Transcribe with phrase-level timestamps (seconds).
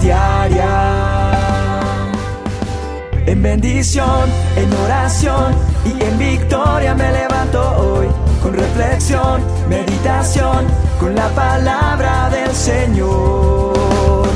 [0.00, 1.30] diaria.
[3.26, 5.54] En bendición, en oración
[5.84, 8.08] y en victoria me levanto hoy.
[8.42, 10.66] Con reflexión, meditación,
[10.98, 14.28] con la palabra del Señor.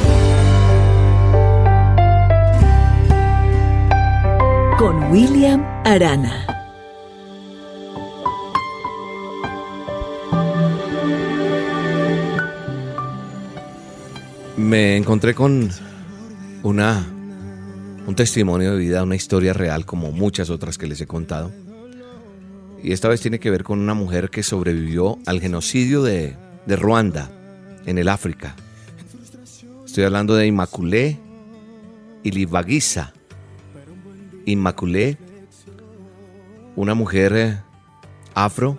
[4.79, 6.54] Con William Arana.
[14.75, 15.71] Me encontré con
[16.65, 17.07] una
[18.09, 21.53] un testimonio de vida, una historia real como muchas otras que les he contado.
[22.83, 26.75] Y esta vez tiene que ver con una mujer que sobrevivió al genocidio de, de
[26.75, 27.31] Ruanda,
[27.87, 28.57] en el África.
[29.87, 31.21] Estoy hablando de Immaculée
[32.25, 33.13] Ilibagiza.
[34.45, 35.19] Immaculée,
[36.75, 37.59] una mujer eh,
[38.35, 38.77] afro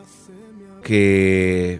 [0.84, 1.80] que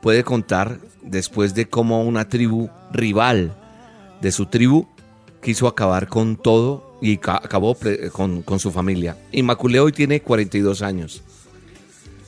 [0.00, 3.56] puede contar después de cómo una tribu rival
[4.20, 4.86] de su tribu
[5.42, 7.76] quiso acabar con todo y acabó
[8.12, 9.16] con, su familia.
[9.32, 11.22] Inmaculé hoy tiene 42 años,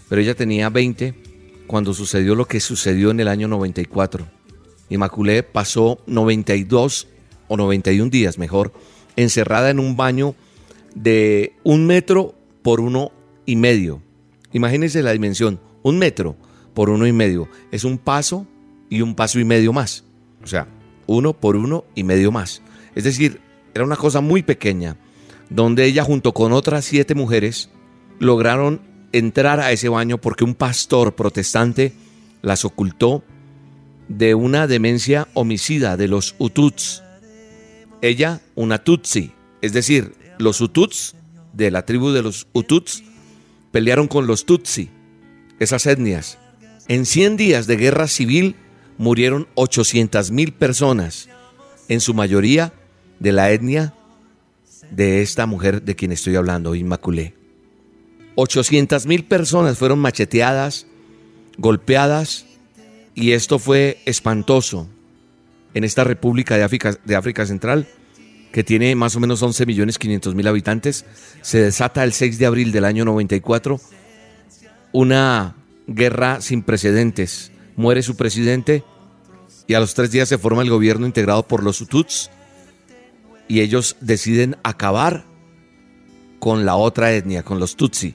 [0.09, 1.15] pero ella tenía 20
[1.67, 4.27] cuando sucedió lo que sucedió en el año 94.
[4.89, 7.09] Inmaculé pasó 92
[7.49, 8.73] o 91 días, mejor,
[9.17, 10.35] encerrada en un baño
[10.95, 13.13] de un metro por uno
[13.47, 14.03] y medio.
[14.53, 16.37] Imagínense la dimensión, un metro
[16.75, 17.49] por uno y medio.
[17.71, 18.47] Es un paso
[18.89, 20.05] y un paso y medio más.
[20.43, 20.69] O sea,
[21.07, 22.63] uno por uno y medio más.
[22.95, 23.41] Es decir,
[23.75, 24.97] era una cosa muy pequeña,
[25.49, 27.71] donde ella junto con otras siete mujeres
[28.19, 28.81] lograron
[29.13, 31.93] entrar a ese baño porque un pastor protestante
[32.43, 33.25] las ocultó
[34.09, 37.03] de una demencia homicida de los Ututs.
[38.03, 39.33] Ella, una Tutsi,
[39.63, 41.15] es decir, los Ututs
[41.53, 43.03] de la tribu de los Ututs
[43.73, 44.91] pelearon con los Tutsi,
[45.59, 46.39] esas etnias.
[46.91, 48.57] En 100 días de guerra civil
[48.99, 51.29] murieron 800 mil personas,
[51.89, 52.73] en su mayoría
[53.21, 53.95] de la etnia
[54.91, 57.35] de esta mujer de quien estoy hablando, Inmaculé.
[58.35, 60.89] 800 mil personas fueron macheteadas,
[61.59, 62.47] golpeadas,
[63.15, 64.89] y esto fue espantoso
[65.75, 67.87] en esta República de África, de África Central,
[68.51, 71.05] que tiene más o menos 11 millones 500 mil habitantes.
[71.41, 73.81] Se desata el 6 de abril del año 94
[74.93, 75.55] una
[75.91, 77.53] guerra sin precedentes.
[77.77, 78.85] Muere su presidente
[79.67, 82.31] y a los tres días se forma el gobierno integrado por los Hutus
[83.49, 85.25] y ellos deciden acabar
[86.39, 88.15] con la otra etnia, con los Tutsi,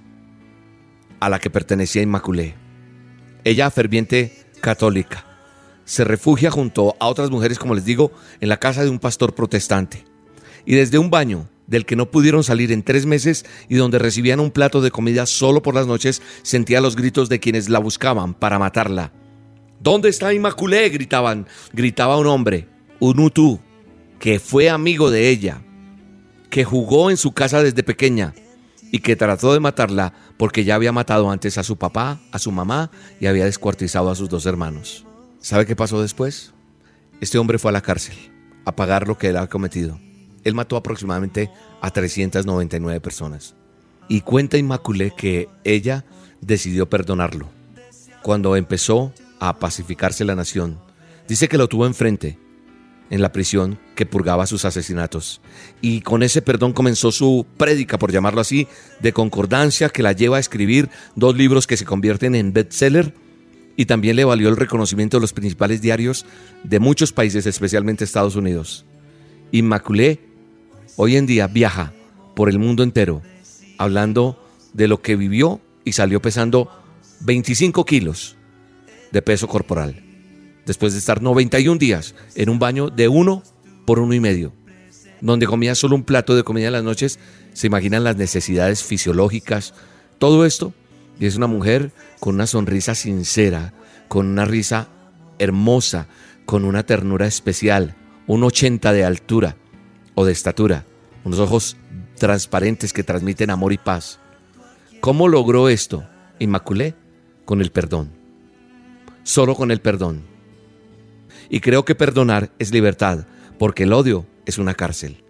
[1.19, 2.55] a la que pertenecía Inmaculée.
[3.43, 5.25] Ella, ferviente católica,
[5.83, 9.35] se refugia junto a otras mujeres, como les digo, en la casa de un pastor
[9.35, 10.05] protestante.
[10.65, 14.39] Y desde un baño del que no pudieron salir en tres meses y donde recibían
[14.39, 18.33] un plato de comida solo por las noches, sentía los gritos de quienes la buscaban
[18.33, 19.11] para matarla.
[19.79, 20.89] ¿Dónde está Inmaculée?
[20.89, 21.47] gritaban.
[21.73, 22.67] Gritaba un hombre,
[22.99, 23.59] un Utu,
[24.19, 25.61] que fue amigo de ella,
[26.49, 28.33] que jugó en su casa desde pequeña
[28.91, 32.51] y que trató de matarla porque ya había matado antes a su papá, a su
[32.51, 35.05] mamá y había descuartizado a sus dos hermanos.
[35.39, 36.53] ¿Sabe qué pasó después?
[37.21, 38.15] Este hombre fue a la cárcel
[38.65, 39.99] a pagar lo que él había cometido.
[40.45, 41.51] Él mató aproximadamente
[41.81, 43.56] a 399 personas.
[44.07, 46.06] Y cuenta Inmaculé que ella
[46.39, 47.50] decidió perdonarlo.
[48.22, 50.79] Cuando empezó a pacificarse la nación,
[51.28, 52.39] dice que lo tuvo enfrente
[53.09, 55.41] en la prisión que purgaba sus asesinatos.
[55.81, 58.67] Y con ese perdón comenzó su prédica, por llamarlo así,
[59.00, 63.13] de concordancia que la lleva a escribir dos libros que se convierten en bestseller
[63.78, 66.25] y también le valió el reconocimiento de los principales diarios
[66.63, 68.85] de muchos países, especialmente Estados Unidos.
[69.51, 70.19] Inmaculé
[70.97, 71.94] hoy en día viaja
[72.35, 73.22] por el mundo entero
[73.78, 74.41] hablando
[74.73, 76.69] de lo que vivió y salió pesando
[77.22, 78.35] 25 kilos
[79.11, 80.05] de peso corporal
[80.66, 83.44] después de estar 91 días en un baño de uno
[83.85, 84.53] por uno y medio,
[85.22, 87.19] donde comía solo un plato de comida en las noches,
[87.53, 89.73] se imaginan las necesidades fisiológicas,
[90.17, 90.73] todo esto,
[91.19, 93.73] y es una mujer con una sonrisa sincera,
[94.07, 94.89] con una risa
[95.39, 96.07] hermosa,
[96.45, 97.96] con una ternura especial,
[98.28, 99.55] un 80 de altura
[100.16, 100.85] o de estatura,
[101.25, 101.75] unos ojos
[102.17, 104.19] transparentes que transmiten amor y paz.
[105.01, 106.07] ¿Cómo logró esto?
[106.39, 106.95] Inmaculé
[107.43, 108.11] con el perdón.
[109.23, 110.23] Solo con el perdón.
[111.49, 113.25] Y creo que perdonar es libertad,
[113.59, 115.23] porque el odio es una cárcel.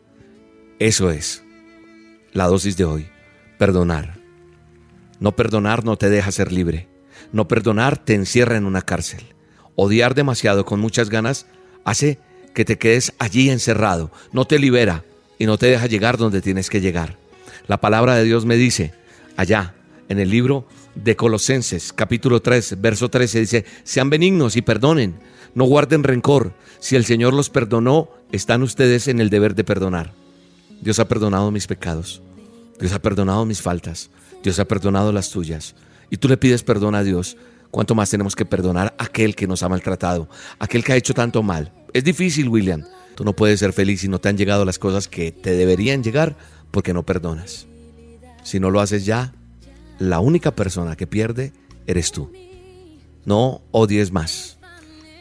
[0.79, 1.43] Eso es
[2.33, 3.07] la dosis de hoy.
[3.57, 4.19] Perdonar.
[5.19, 6.89] No perdonar no te deja ser libre.
[7.31, 9.23] No perdonar te encierra en una cárcel.
[9.75, 11.47] Odiar demasiado con muchas ganas
[11.85, 12.19] hace
[12.53, 14.11] que te quedes allí encerrado.
[14.33, 15.03] No te libera
[15.37, 17.17] y no te deja llegar donde tienes que llegar.
[17.67, 18.93] La palabra de Dios me dice,
[19.37, 19.73] allá,
[20.09, 25.15] en el libro de Colosenses, capítulo 3, verso 13, dice, sean benignos y perdonen
[25.53, 26.53] No guarden rencor.
[26.79, 30.13] Si el Señor los perdonó, están ustedes en el deber de perdonar.
[30.81, 32.21] Dios ha perdonado mis pecados.
[32.79, 34.09] Dios ha perdonado mis faltas.
[34.43, 35.75] Dios ha perdonado las tuyas.
[36.09, 37.37] Y tú le pides perdón a Dios.
[37.71, 40.29] ¿Cuánto más tenemos que perdonar a aquel que nos ha maltratado?
[40.59, 41.71] Aquel que ha hecho tanto mal.
[41.93, 42.83] Es difícil, William.
[43.15, 46.03] Tú no puedes ser feliz si no te han llegado las cosas que te deberían
[46.03, 46.35] llegar
[46.71, 47.65] porque no perdonas.
[48.43, 49.33] Si no lo haces ya,
[49.99, 51.53] la única persona que pierde
[51.87, 52.31] eres tú.
[53.23, 54.57] No odies más.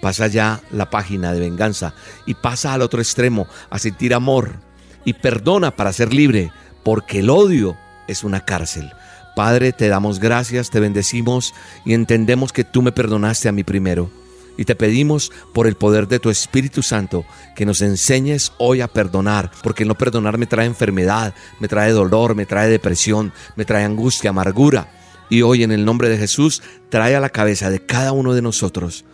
[0.03, 1.95] Pasa ya la página de venganza
[2.27, 4.57] y pasa al otro extremo a sentir amor
[5.05, 6.51] y perdona para ser libre,
[6.83, 7.77] porque el odio
[8.09, 8.93] es una cárcel.
[9.37, 11.55] Padre, te damos gracias, te bendecimos
[11.85, 14.11] y entendemos que tú me perdonaste a mí primero.
[14.57, 17.25] Y te pedimos por el poder de tu Espíritu Santo
[17.57, 22.35] que nos enseñes hoy a perdonar, porque no perdonar me trae enfermedad, me trae dolor,
[22.35, 24.93] me trae depresión, me trae angustia, amargura.
[25.31, 28.43] Y hoy en el nombre de Jesús trae a la cabeza de cada uno de
[28.43, 29.05] nosotros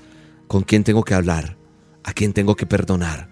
[0.46, 1.56] con quién tengo que hablar,
[2.04, 3.31] a quién tengo que perdonar,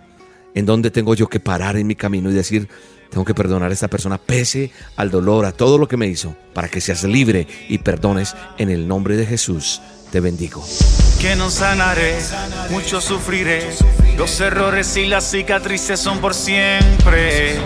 [0.54, 2.68] en dónde tengo yo que parar en mi camino y decir,
[3.10, 6.36] tengo que perdonar a esta persona pese al dolor, a todo lo que me hizo,
[6.54, 9.80] para que seas libre y perdones en el nombre de Jesús.
[10.12, 10.64] Te bendigo.
[11.20, 12.16] Que no sanaré,
[12.70, 13.70] mucho sufriré.
[14.16, 17.58] Los errores y las cicatrices son por siempre.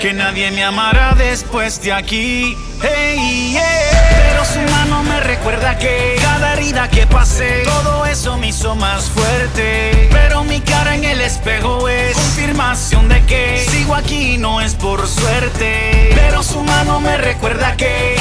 [0.00, 2.56] Que nadie me amará después de aquí.
[2.80, 9.04] Pero su mano me recuerda que cada herida que pasé, todo eso me hizo más
[9.10, 10.08] fuerte.
[10.12, 15.06] Pero mi cara en el espejo es confirmación de que sigo aquí, no es por
[15.06, 16.10] suerte.
[16.14, 18.16] Pero su mano me recuerda que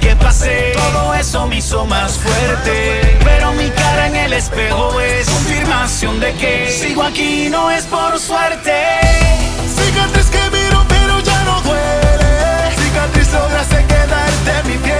[0.00, 3.18] que pasé, todo eso me hizo más fuerte.
[3.24, 8.18] Pero mi cara en el espejo es confirmación de que sigo aquí, no es por
[8.18, 8.72] suerte.
[9.76, 12.76] Cicatriz que miro, pero ya no duele.
[12.76, 14.99] Cicatriz lograste quedarte mi piel.